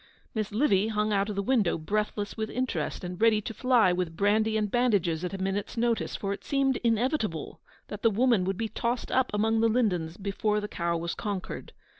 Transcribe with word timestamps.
Miss 0.33 0.51
Livy 0.51 0.87
hung 0.87 1.13
out 1.13 1.29
of 1.29 1.35
the 1.35 1.43
window, 1.43 1.77
breathless 1.77 2.35
with 2.35 2.49
interest, 2.49 3.03
and 3.03 3.21
ready 3.21 3.39
to 3.41 3.53
fly 3.53 3.93
with 3.93 4.17
brandy 4.17 4.57
and 4.57 4.71
bandages 4.71 5.23
at 5.23 5.31
a 5.35 5.37
minute's 5.37 5.77
notice, 5.77 6.15
for 6.15 6.33
it 6.33 6.43
seemed 6.43 6.77
inevitable 6.77 7.59
that 7.87 8.01
the 8.01 8.09
woman 8.09 8.43
would 8.45 8.57
be 8.57 8.67
tossed 8.67 9.11
up 9.11 9.29
among 9.31 9.59
the 9.61 9.69
lindens 9.69 10.17
before 10.17 10.59
the 10.59 10.67
cow 10.67 10.97
was 10.97 11.13
conquered. 11.13 11.71